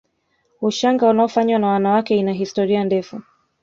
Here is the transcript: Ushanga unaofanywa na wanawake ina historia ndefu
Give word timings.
Ushanga 0.61 1.07
unaofanywa 1.09 1.59
na 1.59 1.67
wanawake 1.67 2.17
ina 2.17 2.33
historia 2.33 2.83
ndefu 2.83 3.21